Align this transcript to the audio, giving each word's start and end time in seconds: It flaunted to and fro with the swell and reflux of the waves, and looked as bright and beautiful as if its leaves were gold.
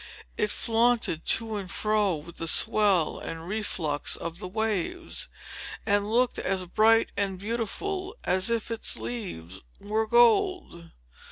It 0.35 0.49
flaunted 0.49 1.25
to 1.27 1.57
and 1.57 1.69
fro 1.69 2.15
with 2.15 2.37
the 2.37 2.47
swell 2.47 3.19
and 3.19 3.47
reflux 3.47 4.15
of 4.15 4.39
the 4.39 4.47
waves, 4.47 5.27
and 5.85 6.09
looked 6.11 6.39
as 6.39 6.65
bright 6.65 7.11
and 7.15 7.37
beautiful 7.37 8.15
as 8.23 8.49
if 8.49 8.71
its 8.71 8.97
leaves 8.97 9.59
were 9.79 10.07
gold. 10.07 10.89